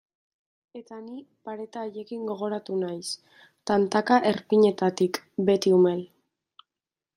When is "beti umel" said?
5.51-6.05